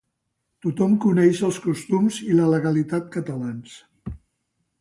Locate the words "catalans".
3.19-3.77